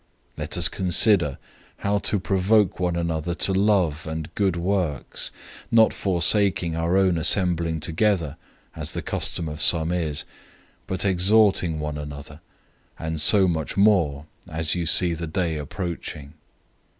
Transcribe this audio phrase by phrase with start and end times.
[0.35, 1.37] 010:024 Let us consider
[1.77, 5.29] how to provoke one another to love and good works,
[5.65, 8.35] 010:025 not forsaking our own assembling together,
[8.75, 10.25] as the custom of some is,
[10.87, 12.39] but exhorting one another;
[12.97, 16.33] and so much the more, as you see the Day approaching.